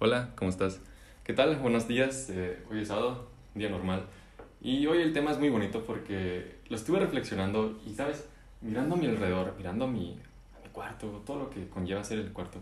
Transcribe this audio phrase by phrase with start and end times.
[0.00, 0.80] Hola, ¿cómo estás?
[1.24, 1.56] ¿Qué tal?
[1.56, 2.30] Buenos días.
[2.30, 4.04] Eh, hoy es sábado, día normal.
[4.62, 8.28] Y hoy el tema es muy bonito porque lo estuve reflexionando y, ¿sabes?
[8.60, 10.16] Mirando a mi alrededor, mirando a mi,
[10.56, 12.60] a mi cuarto, todo lo que conlleva ser el cuarto,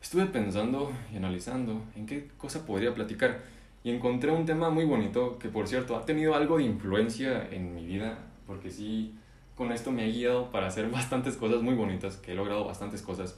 [0.00, 3.42] estuve pensando y analizando en qué cosa podría platicar.
[3.84, 7.74] Y encontré un tema muy bonito que, por cierto, ha tenido algo de influencia en
[7.74, 8.16] mi vida
[8.46, 9.14] porque sí,
[9.56, 13.02] con esto me ha guiado para hacer bastantes cosas muy bonitas, que he logrado bastantes
[13.02, 13.36] cosas.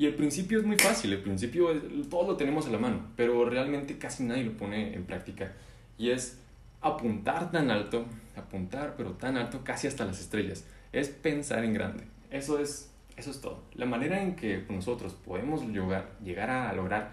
[0.00, 1.78] Y el principio es muy fácil, el principio
[2.08, 5.52] todo lo tenemos a la mano, pero realmente casi nadie lo pone en práctica.
[5.98, 6.38] Y es
[6.80, 10.64] apuntar tan alto, apuntar pero tan alto casi hasta las estrellas.
[10.90, 12.04] Es pensar en grande.
[12.30, 13.62] Eso es, eso es todo.
[13.74, 17.10] La manera en que nosotros podemos llegar, llegar a lograr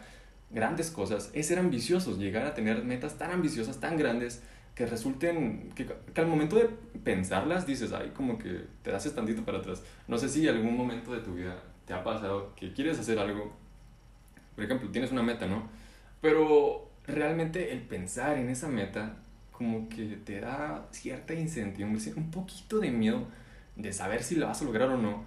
[0.49, 4.43] grandes cosas es ser ambiciosos, llegar a tener metas tan ambiciosas, tan grandes,
[4.75, 6.69] que resulten, que, que, al momento de
[7.03, 9.83] pensarlas dices, ay, como que te das tantito para atrás.
[10.07, 13.51] No sé si algún momento de tu vida te ha pasado que quieres hacer algo,
[14.55, 15.67] por ejemplo, tienes una meta, ¿no?
[16.21, 19.15] Pero realmente el pensar en esa meta
[19.51, 23.25] como que te da cierta incertidumbre, un poquito de miedo
[23.75, 25.25] de saber si la vas a lograr o no.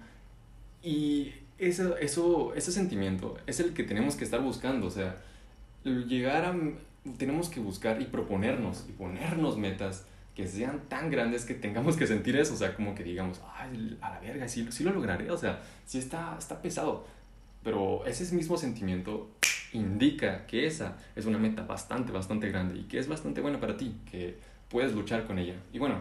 [0.83, 5.17] Y eso, eso, ese sentimiento es el que tenemos que estar buscando, o sea,
[5.83, 6.55] llegar a...
[7.17, 12.07] Tenemos que buscar y proponernos y ponernos metas que sean tan grandes que tengamos que
[12.07, 15.29] sentir eso, o sea, como que digamos, ay, a la verga, sí, sí lo lograré,
[15.29, 17.05] o sea, sí está, está pesado,
[17.63, 19.29] pero ese mismo sentimiento
[19.73, 23.77] indica que esa es una meta bastante, bastante grande y que es bastante buena para
[23.77, 24.37] ti, que
[24.69, 25.55] puedes luchar con ella.
[25.73, 25.95] Y bueno,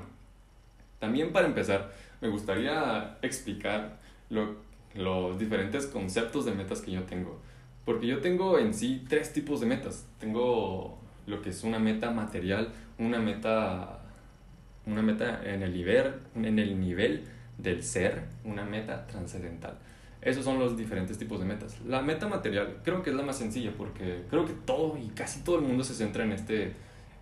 [0.99, 4.57] también para empezar, me gustaría explicar lo,
[4.95, 7.41] los diferentes conceptos de metas que yo tengo,
[7.85, 10.07] porque yo tengo en sí tres tipos de metas.
[10.19, 14.00] Tengo lo que es una meta material, una meta
[14.91, 17.25] una meta en el, nivel, en el nivel
[17.59, 19.79] del ser, una meta trascendental.
[20.23, 21.81] Esos son los diferentes tipos de metas.
[21.87, 25.41] La meta material creo que es la más sencilla porque creo que todo y casi
[25.41, 26.73] todo el mundo se centra en este,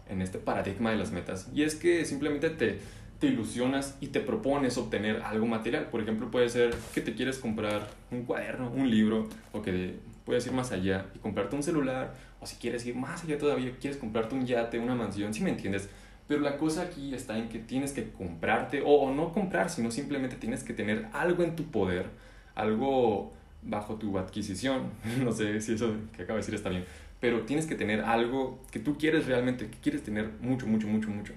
[0.09, 1.49] en este paradigma de las metas.
[1.55, 2.81] Y es que simplemente te,
[3.21, 5.89] te ilusionas y te propones obtener algo material.
[5.91, 9.95] Por ejemplo, puede ser que te quieres comprar un cuaderno, un libro, o que
[10.25, 13.73] puedes ir más allá y comprarte un celular, o si quieres ir más allá todavía,
[13.81, 15.89] quieres comprarte un yate, una mansión, si me entiendes.
[16.29, 20.37] Pero la cosa aquí está en que tienes que comprarte, o, no comprar, sino simplemente
[20.37, 22.07] tienes que tener algo en tu poder,
[22.55, 24.91] algo bajo tu adquisición.
[25.25, 26.85] no sé si eso que acabo de decir está bien,
[27.19, 31.09] pero tienes que tener algo que tú quieres realmente, que quieres tener mucho, mucho, mucho,
[31.09, 31.33] mucho.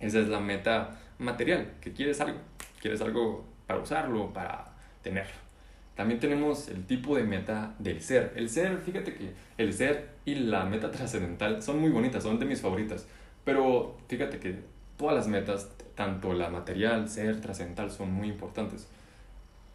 [0.00, 2.38] Esa es la meta material, que quieres algo,
[2.80, 5.48] quieres algo para usarlo, para tenerlo.
[5.94, 8.32] También tenemos el tipo de meta del ser.
[8.36, 12.46] El ser, fíjate que el ser y la meta trascendental son muy bonitas, son de
[12.46, 13.06] mis favoritas
[13.48, 14.56] pero fíjate que
[14.98, 18.86] todas las metas, tanto la material, ser, trascendental, son muy importantes.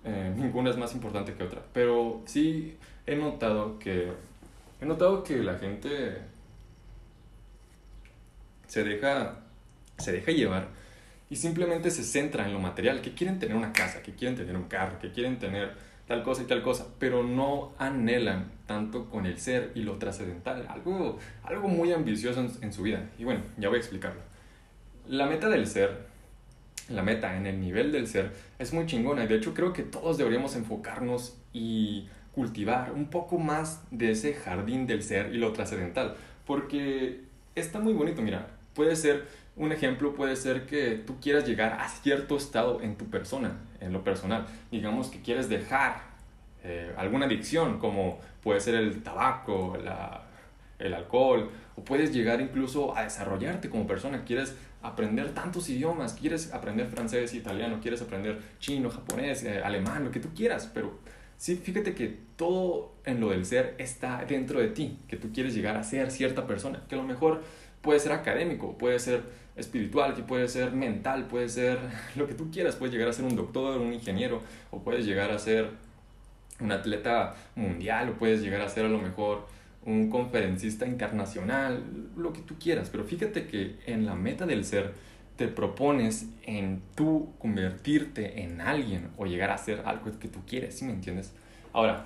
[0.05, 1.63] Eh, ninguna es más importante que otra.
[1.73, 4.11] Pero sí he notado que.
[4.79, 6.19] He notado que la gente
[8.67, 9.39] se deja.
[9.97, 10.67] se deja llevar
[11.31, 14.55] y simplemente se centra en lo material, que quieren tener una casa, que quieren tener
[14.55, 15.71] un carro, que quieren tener
[16.07, 20.65] tal cosa y tal cosa, pero no anhelan tanto con el ser y lo trascendental,
[20.67, 23.09] algo, algo muy ambicioso en, su vida.
[23.17, 24.21] Y bueno, ya voy a explicarlo.
[25.07, 26.07] La meta del ser,
[26.89, 29.83] la meta en el nivel del ser, es muy chingona y de hecho creo que
[29.83, 35.53] todos deberíamos enfocarnos y cultivar un poco más de ese jardín del ser y lo
[35.53, 36.15] trascendental,
[36.45, 37.21] porque
[37.55, 41.87] está muy bonito, mira, puede ser un ejemplo puede ser que tú quieras llegar a
[41.87, 44.47] cierto estado en tu persona, en lo personal.
[44.71, 46.01] Digamos que quieres dejar
[46.63, 49.77] eh, alguna adicción, como puede ser el tabaco,
[50.79, 54.23] el alcohol, o puedes llegar incluso a desarrollarte como persona.
[54.25, 60.11] Quieres aprender tantos idiomas, quieres aprender francés, italiano, quieres aprender chino, japonés, eh, alemán, lo
[60.11, 60.99] que tú quieras, pero
[61.37, 65.55] sí, fíjate que todo en lo del ser está dentro de ti, que tú quieres
[65.55, 67.41] llegar a ser cierta persona, que a lo mejor
[67.83, 69.21] puede ser académico, puede ser
[69.55, 71.77] espiritual, puede ser mental, puede ser
[72.15, 75.29] lo que tú quieras, puedes llegar a ser un doctor, un ingeniero, o puedes llegar
[75.29, 75.69] a ser
[76.59, 79.45] un atleta mundial, o puedes llegar a ser a lo mejor
[79.85, 81.83] un conferencista internacional,
[82.15, 84.93] lo que tú quieras, pero fíjate que en la meta del ser
[85.35, 90.77] te propones en tú convertirte en alguien o llegar a ser algo que tú quieres,
[90.77, 91.33] ¿sí me entiendes?
[91.73, 92.05] Ahora,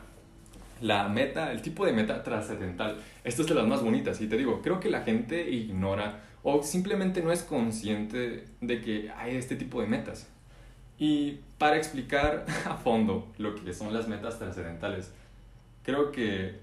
[0.82, 4.38] la meta, el tipo de meta trascendental, esto es de las más bonitas y te
[4.38, 9.56] digo, creo que la gente ignora o simplemente no es consciente de que hay este
[9.56, 10.28] tipo de metas.
[10.98, 15.12] Y para explicar a fondo lo que son las metas trascendentales,
[15.84, 16.60] creo que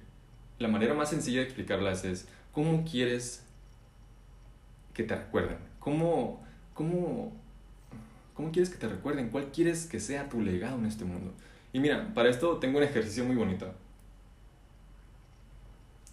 [0.59, 3.45] la manera más sencilla de explicarlas es cómo quieres
[4.93, 7.33] que te recuerden, cómo, cómo,
[8.35, 11.33] cómo quieres que te recuerden, cuál quieres que sea tu legado en este mundo.
[11.73, 13.75] Y mira, para esto tengo un ejercicio muy bonito.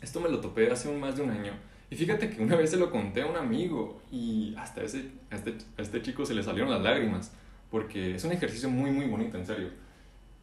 [0.01, 1.53] Esto me lo topé hace más de un año.
[1.89, 5.35] Y fíjate que una vez se lo conté a un amigo y hasta ese, a,
[5.35, 7.33] este, a este chico se le salieron las lágrimas,
[7.69, 9.69] porque es un ejercicio muy, muy bonito, en serio.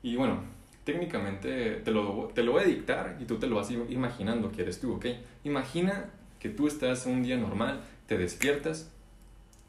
[0.02, 0.42] Y bueno,
[0.84, 4.62] técnicamente te lo, te lo voy a dictar y tú te lo vas imaginando que
[4.62, 5.06] eres tú, ¿ok?
[5.44, 8.90] Imagina que tú estás un día normal, te despiertas,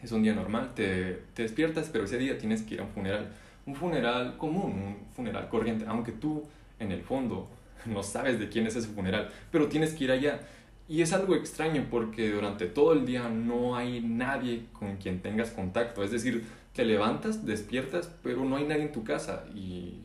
[0.01, 2.89] es un día normal, te, te despiertas, pero ese día tienes que ir a un
[2.89, 3.31] funeral.
[3.65, 6.43] Un funeral común, un funeral corriente, aunque tú
[6.79, 7.49] en el fondo
[7.85, 10.41] no sabes de quién es ese funeral, pero tienes que ir allá.
[10.87, 15.51] Y es algo extraño porque durante todo el día no hay nadie con quien tengas
[15.51, 16.03] contacto.
[16.03, 16.43] Es decir,
[16.73, 19.99] te levantas, despiertas, pero no hay nadie en tu casa y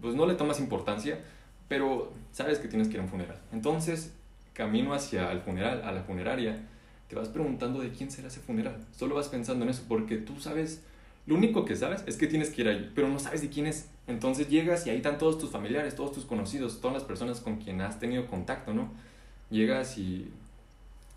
[0.00, 1.18] pues no le tomas importancia,
[1.68, 3.40] pero sabes que tienes que ir a un funeral.
[3.52, 4.12] Entonces,
[4.52, 6.68] camino hacia el funeral, a la funeraria,
[7.08, 8.76] te vas preguntando de quién será ese funeral.
[8.96, 10.84] Solo vas pensando en eso porque tú sabes,
[11.26, 13.66] lo único que sabes es que tienes que ir ahí, pero no sabes de quién
[13.66, 13.88] es.
[14.08, 17.58] Entonces llegas y ahí están todos tus familiares, todos tus conocidos, todas las personas con
[17.58, 18.90] quien has tenido contacto, ¿no?
[19.50, 20.32] Llegas y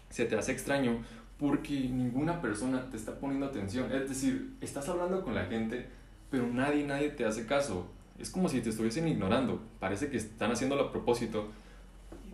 [0.09, 1.03] se te hace extraño
[1.39, 3.91] porque ninguna persona te está poniendo atención.
[3.91, 5.87] Es decir, estás hablando con la gente,
[6.29, 7.87] pero nadie, nadie te hace caso.
[8.19, 9.61] Es como si te estuviesen ignorando.
[9.79, 11.49] Parece que están haciéndolo a propósito.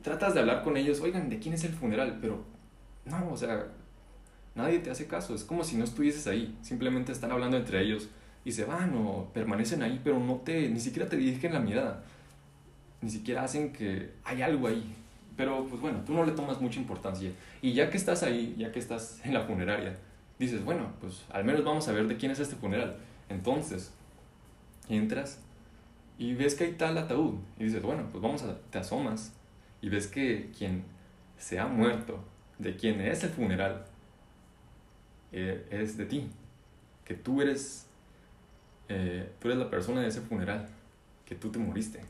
[0.04, 2.20] Tratas de hablar con ellos, oigan, ¿de quién es el funeral?
[2.20, 2.44] Pero
[3.06, 3.68] no, o sea,
[4.56, 5.36] nadie te hace caso.
[5.36, 6.58] Es como si no estuvieses ahí.
[6.62, 8.10] Simplemente están hablando entre ellos
[8.44, 12.04] y se van o permanecen ahí, pero no te, ni siquiera te dirigen la mirada,
[13.02, 14.96] ni siquiera hacen que hay algo ahí.
[15.38, 17.32] Pero pues bueno, tú no le tomas mucha importancia.
[17.62, 19.98] Y ya que estás ahí, ya que estás en la funeraria,
[20.40, 22.98] dices, bueno, pues al menos vamos a ver de quién es este funeral.
[23.30, 23.92] Entonces,
[24.90, 25.40] entras
[26.18, 27.36] y ves que hay tal ataúd.
[27.58, 29.34] Y dices, bueno, pues vamos a, te asomas
[29.82, 30.84] y ves que quien
[31.38, 32.24] se ha muerto,
[32.60, 33.86] de quien es el funeral,
[35.32, 36.30] eh, es de ti.
[37.06, 37.88] Que tú eres
[38.94, 40.68] eh, tú eres la persona de ese funeral,
[41.26, 42.02] que tú te moriste.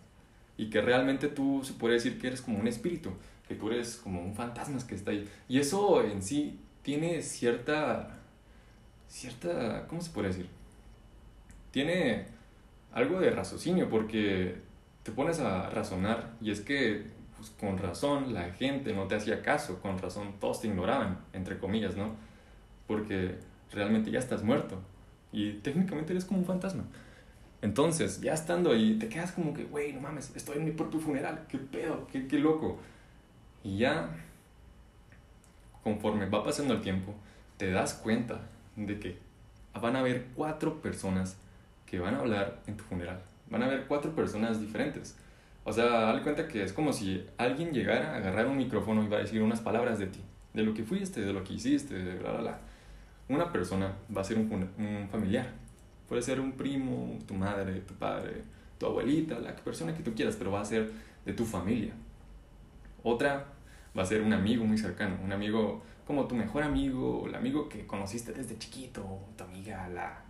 [0.58, 3.12] Y que realmente tú se puede decir que eres como un espíritu,
[3.48, 5.30] que tú eres como un fantasma que está ahí.
[5.48, 8.20] Y eso en sí tiene cierta,
[9.08, 10.50] cierta, ¿cómo se puede decir?
[11.70, 12.26] Tiene
[12.92, 14.56] algo de raciocinio porque
[15.04, 17.06] te pones a razonar y es que
[17.38, 21.60] pues, con razón la gente no te hacía caso, con razón todos te ignoraban, entre
[21.60, 22.16] comillas, ¿no?
[22.88, 23.38] Porque
[23.72, 24.82] realmente ya estás muerto
[25.32, 26.84] y técnicamente eres como un fantasma.
[27.62, 31.00] Entonces, ya estando ahí, te quedas como que, güey, no mames, estoy en mi propio
[31.00, 32.80] funeral, qué pedo, qué, qué loco.
[33.64, 34.10] Y ya,
[35.84, 37.14] conforme va pasando el tiempo,
[37.58, 38.42] te das cuenta
[38.76, 39.18] de que
[39.80, 41.38] van a haber cuatro personas
[41.86, 43.22] que van a hablar en tu funeral.
[43.50, 45.16] Van a haber cuatro personas diferentes.
[45.64, 49.08] O sea, dale cuenta que es como si alguien llegara a agarrar un micrófono y
[49.08, 50.20] va a decir unas palabras de ti,
[50.54, 52.71] de lo que fuiste, de lo que hiciste, de bla, bla, bla
[53.30, 55.48] una persona va a ser un, un, familiar.
[56.08, 58.42] Puede ser un primo, tu madre, tu padre,
[58.78, 60.92] tu abuelita, la persona que tú quieras, pero va a ser
[61.26, 61.94] de tu familia.
[63.04, 63.46] Otra
[63.98, 67.70] va a ser un amigo muy cercano, un amigo como tu mejor amigo, el amigo
[67.70, 70.22] que conociste desde chiquito, tu amiga, la,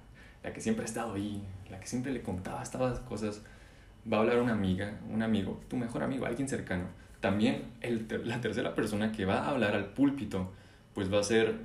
[0.43, 3.41] la que siempre ha estado ahí, la que siempre le contaba estas cosas.
[4.11, 6.85] Va a hablar una amiga, un amigo, tu mejor amigo, alguien cercano.
[7.19, 10.51] También el, la tercera persona que va a hablar al púlpito,
[10.93, 11.55] pues va a ser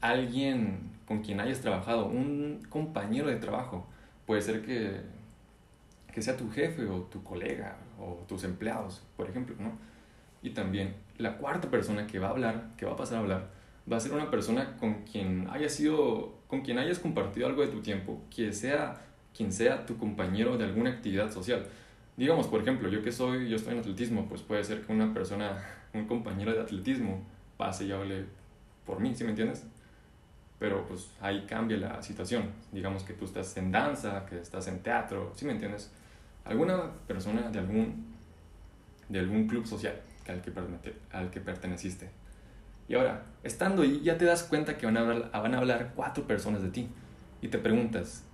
[0.00, 3.86] alguien con quien hayas trabajado, un compañero de trabajo.
[4.26, 5.00] Puede ser que,
[6.12, 9.72] que sea tu jefe o tu colega o tus empleados, por ejemplo, ¿no?
[10.42, 13.50] Y también la cuarta persona que va a hablar, que va a pasar a hablar,
[13.90, 17.68] va a ser una persona con quien hayas sido, con quien hayas compartido algo de
[17.68, 19.02] tu tiempo, que sea
[19.34, 21.66] quien sea tu compañero de alguna actividad social.
[22.16, 25.12] Digamos, por ejemplo, yo que soy, yo estoy en atletismo, pues puede ser que una
[25.12, 25.62] persona,
[25.92, 27.22] un compañero de atletismo
[27.56, 28.24] pase y hable
[28.86, 29.66] por mí, ¿sí me entiendes?
[30.58, 32.50] Pero pues ahí cambia la situación.
[32.72, 35.90] Digamos que tú estás en danza, que estás en teatro, ¿sí me entiendes?
[36.44, 38.14] Alguna persona de algún,
[39.08, 40.52] de algún club social al que,
[41.12, 42.10] al que perteneciste.
[42.88, 45.92] Y ahora, estando ahí, ya te das cuenta que van a, hablar, van a hablar
[45.94, 46.88] cuatro personas de ti.
[47.42, 48.24] Y te preguntas,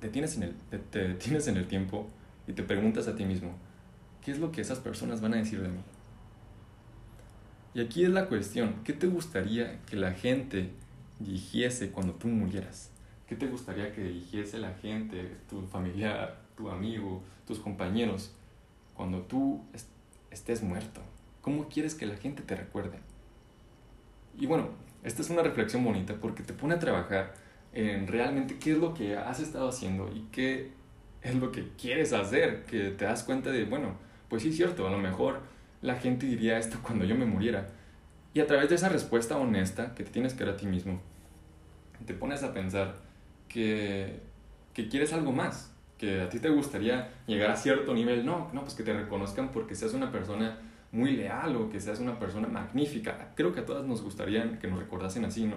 [0.00, 2.08] te tienes, en el, te, te tienes en el tiempo
[2.46, 3.56] y te preguntas a ti mismo,
[4.22, 5.80] ¿qué es lo que esas personas van a decir de mí?
[7.74, 10.70] Y aquí es la cuestión, ¿qué te gustaría que la gente
[11.18, 12.90] dijese cuando tú murieras?
[13.26, 18.34] ¿Qué te gustaría que dijese la gente, tu familiar, tu amigo, tus compañeros,
[18.94, 19.62] cuando tú
[20.30, 21.00] estés muerto?
[21.40, 22.98] ¿Cómo quieres que la gente te recuerde?
[24.38, 24.68] Y bueno,
[25.02, 27.34] esta es una reflexión bonita porque te pone a trabajar
[27.72, 30.72] en realmente qué es lo que has estado haciendo y qué
[31.22, 33.96] es lo que quieres hacer, que te das cuenta de, bueno,
[34.28, 35.40] pues sí es cierto, a lo mejor
[35.82, 37.68] la gente diría esto cuando yo me muriera,
[38.34, 41.00] y a través de esa respuesta honesta que te tienes que dar a ti mismo,
[42.04, 42.96] te pones a pensar
[43.48, 44.20] que,
[44.74, 48.26] que quieres algo más, que a ti te gustaría llegar a cierto nivel.
[48.26, 50.58] No, no, pues que te reconozcan porque seas una persona
[50.90, 53.32] muy leal o que seas una persona magnífica.
[53.36, 55.56] Creo que a todas nos gustaría que nos recordasen así, ¿no?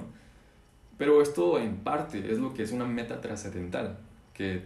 [0.97, 3.97] Pero esto en parte es lo que es una meta trascendental,
[4.33, 4.63] que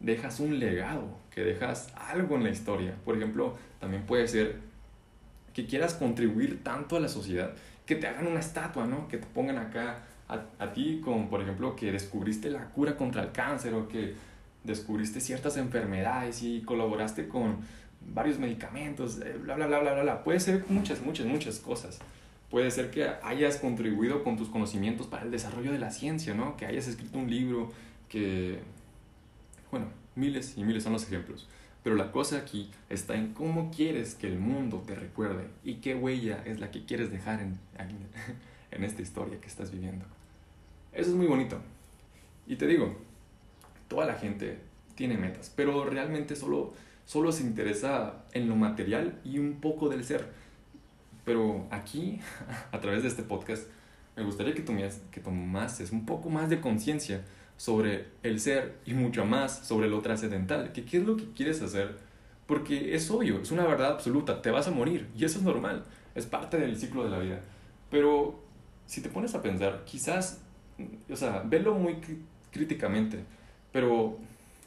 [0.00, 2.94] dejas un legado, que dejas algo en la historia.
[3.04, 4.60] Por ejemplo, también puede ser
[5.56, 7.54] que quieras contribuir tanto a la sociedad,
[7.86, 9.08] que te hagan una estatua, ¿no?
[9.08, 13.22] Que te pongan acá a, a ti como, por ejemplo, que descubriste la cura contra
[13.22, 14.14] el cáncer o que
[14.64, 17.56] descubriste ciertas enfermedades y colaboraste con
[18.02, 20.24] varios medicamentos, eh, bla, bla, bla, bla, bla, bla.
[20.24, 22.00] Puede ser muchas, muchas, muchas cosas.
[22.50, 26.58] Puede ser que hayas contribuido con tus conocimientos para el desarrollo de la ciencia, ¿no?
[26.58, 27.72] Que hayas escrito un libro,
[28.10, 28.58] que...
[29.70, 29.86] Bueno,
[30.16, 31.48] miles y miles son los ejemplos.
[31.86, 35.94] Pero la cosa aquí está en cómo quieres que el mundo te recuerde y qué
[35.94, 37.60] huella es la que quieres dejar en,
[38.72, 40.04] en esta historia que estás viviendo.
[40.92, 41.60] Eso es muy bonito.
[42.48, 42.96] Y te digo,
[43.86, 44.58] toda la gente
[44.96, 46.74] tiene metas, pero realmente solo,
[47.04, 50.32] solo se interesa en lo material y un poco del ser.
[51.24, 52.18] Pero aquí,
[52.72, 53.62] a través de este podcast,
[54.16, 57.22] me gustaría que tomes, que tomases un poco más de conciencia
[57.56, 61.62] sobre el ser y mucho más sobre lo trascendental, que qué es lo que quieres
[61.62, 61.96] hacer,
[62.46, 65.84] porque es obvio, es una verdad absoluta, te vas a morir y eso es normal,
[66.14, 67.40] es parte del ciclo de la vida.
[67.90, 68.38] Pero
[68.86, 70.40] si te pones a pensar, quizás,
[71.10, 71.96] o sea, velo muy
[72.52, 73.20] críticamente,
[73.72, 74.18] pero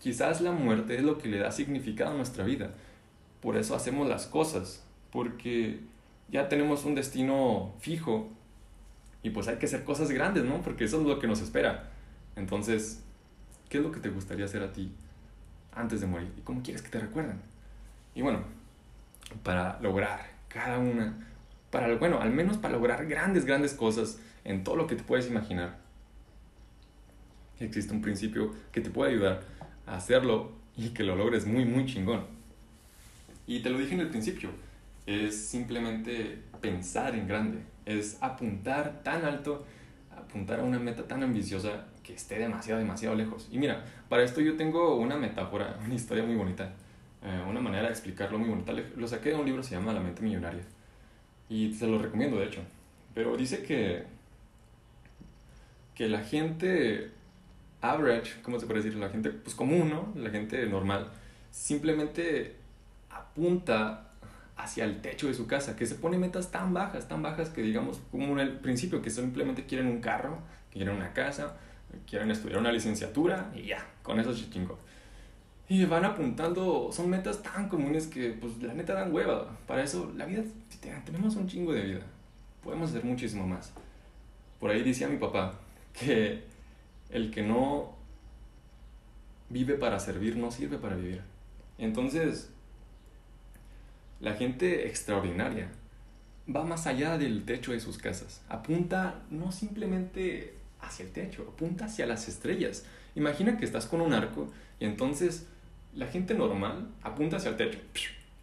[0.01, 2.71] quizás la muerte es lo que le da significado a nuestra vida.
[3.41, 5.79] Por eso hacemos las cosas, porque
[6.29, 8.29] ya tenemos un destino fijo
[9.23, 10.61] y pues hay que hacer cosas grandes, ¿no?
[10.61, 11.89] Porque eso es lo que nos espera.
[12.39, 13.01] Entonces,
[13.67, 14.91] ¿qué es lo que te gustaría hacer a ti
[15.73, 16.31] antes de morir?
[16.37, 17.41] ¿Y cómo quieres que te recuerden?
[18.15, 18.43] Y bueno,
[19.43, 21.27] para lograr cada una,
[21.69, 25.27] para, bueno, al menos para lograr grandes, grandes cosas en todo lo que te puedes
[25.27, 25.77] imaginar,
[27.59, 29.41] existe un principio que te puede ayudar
[29.85, 32.25] a hacerlo y que lo logres muy, muy chingón.
[33.47, 34.49] Y te lo dije en el principio,
[35.05, 39.65] es simplemente pensar en grande, es apuntar tan alto,
[40.15, 43.47] apuntar a una meta tan ambiciosa que esté demasiado, demasiado lejos.
[43.51, 46.73] Y mira, para esto yo tengo una metáfora, una historia muy bonita,
[47.23, 48.73] eh, una manera de explicarlo muy bonita.
[48.95, 50.63] Lo saqué de un libro, se llama La mente millonaria.
[51.49, 52.61] Y se lo recomiendo, de hecho.
[53.13, 54.05] Pero dice que,
[55.93, 57.11] que la gente
[57.81, 58.97] average, ¿cómo se puede decir?
[58.97, 60.11] La gente pues común, ¿no?
[60.15, 61.11] La gente normal,
[61.51, 62.55] simplemente
[63.11, 64.07] apunta
[64.57, 67.61] hacia el techo de su casa, que se pone metas tan bajas, tan bajas que
[67.61, 70.39] digamos, como en el principio, que simplemente quieren un carro,
[70.71, 71.55] quieren una casa,
[72.07, 74.77] quieren estudiar una licenciatura y ya, con eso se chingó.
[75.67, 79.57] Y van apuntando, son metas tan comunes que pues la neta dan hueva.
[79.67, 80.43] Para eso la vida,
[81.05, 82.01] tenemos un chingo de vida,
[82.63, 83.71] podemos hacer muchísimo más.
[84.59, 85.59] Por ahí decía mi papá
[85.93, 86.43] que
[87.09, 87.95] el que no
[89.49, 91.21] vive para servir no sirve para vivir.
[91.77, 92.49] Entonces,
[94.19, 95.69] la gente extraordinaria
[96.53, 98.41] va más allá del techo de sus casas.
[98.49, 102.85] Apunta no simplemente hacia el techo, apunta hacia las estrellas.
[103.15, 105.47] Imagina que estás con un arco y entonces
[105.93, 107.79] la gente normal apunta hacia el techo,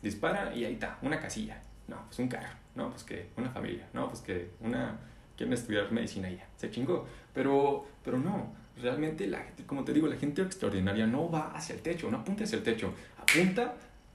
[0.03, 1.63] dispara y ahí está, una casilla.
[1.89, 2.57] No, pues un carro.
[2.75, 3.89] No, pues que una familia.
[3.93, 4.99] No, pues que una
[5.37, 7.07] quieren estudiar medicina ya, se chingó.
[7.33, 11.83] Pero, pero no, realmente, la, como te digo, la gente extraordinaria no va hacia el
[11.83, 13.75] techo, no apunta hacia el techo, apunta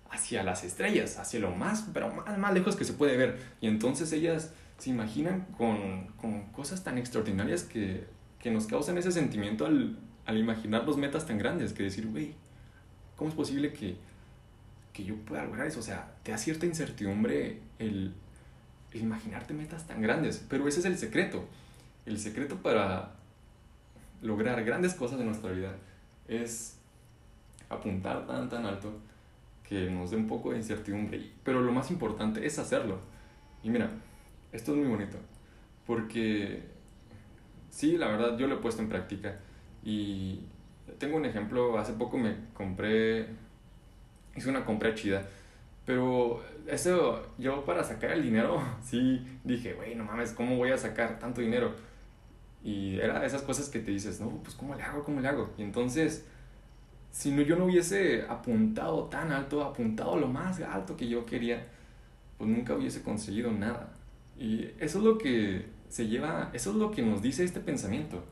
[0.09, 3.39] hacia las estrellas, hacia lo más, pero más, más lejos que se puede ver.
[3.61, 8.07] Y entonces ellas se imaginan con, con cosas tan extraordinarias que,
[8.39, 12.33] que, nos causan ese sentimiento al, al imaginar los metas tan grandes, que decir, güey,
[13.15, 13.95] ¿cómo es posible que,
[14.91, 15.81] que yo pueda lograr eso?
[15.81, 18.15] O sea, te da cierta incertidumbre el
[18.91, 21.45] imaginarte metas tan grandes, pero ese es el secreto.
[22.07, 23.11] El secreto para
[24.23, 25.75] lograr grandes cosas en nuestra vida
[26.27, 26.77] es
[27.69, 28.99] apuntar tan tan alto
[29.63, 32.99] que nos dé un poco de incertidumbre, pero lo más importante es hacerlo.
[33.61, 33.91] Y mira,
[34.51, 35.17] esto es muy bonito,
[35.85, 36.63] porque
[37.69, 39.39] sí, la verdad yo lo he puesto en práctica
[39.83, 40.41] y
[40.99, 43.27] tengo un ejemplo, hace poco me compré,
[44.35, 45.25] hice una compra chida
[45.85, 50.77] pero eso, yo para sacar el dinero, sí dije, güey, no mames, ¿cómo voy a
[50.77, 51.73] sacar tanto dinero?
[52.63, 55.03] Y era esas cosas que te dices, no, pues ¿cómo le hago?
[55.03, 55.51] ¿Cómo le hago?
[55.57, 56.25] Y entonces,
[57.11, 61.67] si no, yo no hubiese apuntado tan alto, apuntado lo más alto que yo quería,
[62.37, 63.91] pues nunca hubiese conseguido nada.
[64.37, 68.23] Y eso es lo que se lleva, eso es lo que nos dice este pensamiento.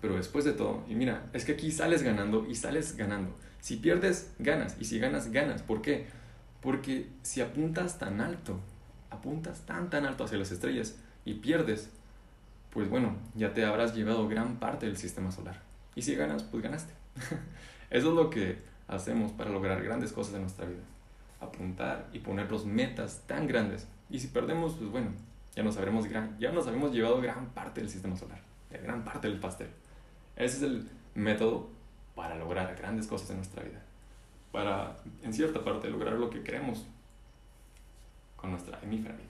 [0.00, 3.34] Pero después de todo, y mira, es que aquí sales ganando y sales ganando.
[3.60, 4.76] Si pierdes, ganas.
[4.80, 5.62] Y si ganas, ganas.
[5.62, 6.06] ¿Por qué?
[6.62, 8.60] Porque si apuntas tan alto,
[9.10, 11.90] apuntas tan, tan alto hacia las estrellas y pierdes,
[12.70, 15.60] pues bueno, ya te habrás llevado gran parte del sistema solar.
[15.94, 16.92] Y si ganas, pues ganaste.
[17.90, 20.82] Eso es lo que hacemos para lograr grandes cosas en nuestra vida.
[21.40, 23.86] apuntar y ponernos metas tan grandes.
[24.10, 25.10] Y si perdemos, pues bueno,
[25.54, 28.40] ya nos habremos, gran, ya nos habremos llevado gran parte del sistema solar,
[28.70, 29.68] gran parte del pastel.
[30.36, 31.68] Ese es el método
[32.14, 33.82] para lograr grandes cosas en nuestra vida.
[34.52, 36.86] Para, en cierta parte, lograr lo que queremos
[38.36, 39.26] con nuestra hemisfera vida.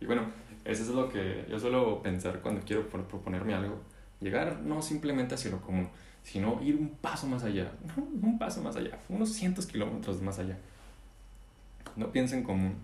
[0.00, 0.22] Y bueno,
[0.64, 3.80] eso es lo que yo suelo pensar cuando quiero proponerme algo.
[4.20, 5.88] Llegar no simplemente hacia lo común,
[6.22, 10.58] sino ir un paso más allá, un paso más allá, unos cientos kilómetros más allá.
[11.96, 12.76] No piensen común,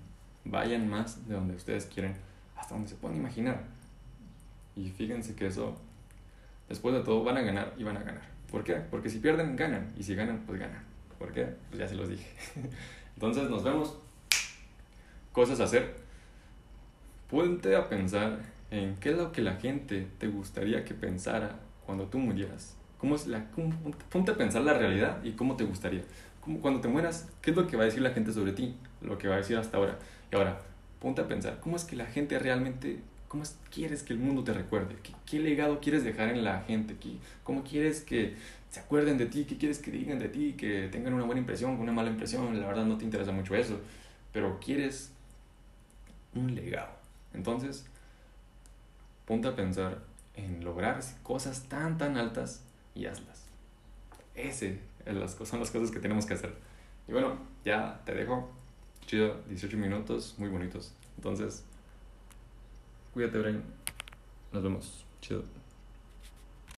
[0.51, 2.15] vayan más de donde ustedes quieren,
[2.57, 3.63] hasta donde se puedan imaginar.
[4.77, 5.77] Y fíjense que eso,
[6.69, 8.23] después de todo, van a ganar y van a ganar.
[8.51, 8.75] ¿Por qué?
[8.75, 9.93] Porque si pierden, ganan.
[9.97, 10.83] Y si ganan, pues ganan.
[11.19, 11.47] ¿Por qué?
[11.69, 12.27] Pues ya se los dije.
[13.15, 13.97] Entonces nos vemos.
[15.33, 15.97] Cosas a hacer.
[17.29, 18.39] Ponte a pensar
[18.71, 22.75] en qué es lo que la gente te gustaría que pensara cuando tú murieras.
[22.99, 23.45] ¿Cómo es la,
[24.11, 26.03] ponte a pensar la realidad y cómo te gustaría.
[26.61, 28.75] cuando te mueras, ¿qué es lo que va a decir la gente sobre ti?
[29.01, 29.99] Lo que va a decir hasta ahora.
[30.31, 30.61] Y ahora,
[31.01, 34.53] ponte a pensar, ¿cómo es que la gente realmente, cómo quieres que el mundo te
[34.53, 34.97] recuerde?
[35.03, 36.97] ¿Qué, ¿Qué, legado quieres dejar en la gente?
[37.45, 38.37] ¿Cómo quieres que
[38.71, 39.45] se acuerden de ti?
[39.45, 40.55] ¿Qué quieres que digan de ti?
[40.55, 42.61] Que tengan una buena impresión, una mala impresión.
[42.61, 43.81] La verdad no te interesa mucho eso.
[44.33, 45.13] Pero quieres
[46.35, 46.93] un legado.
[47.33, 47.87] Entonces,
[49.25, 49.99] ponte a pensar
[50.35, 52.63] en lograr cosas tan, tan altas
[52.95, 53.47] y hazlas.
[54.35, 54.79] Ese
[55.45, 56.55] son las cosas que tenemos que hacer.
[57.07, 58.51] Y bueno, ya te dejo.
[59.09, 60.93] Chido, 18 minutos, muy bonitos.
[61.17, 61.65] Entonces,
[63.15, 63.65] cuídate, Brian.
[64.53, 65.07] Nos vemos.
[65.23, 65.45] Chido.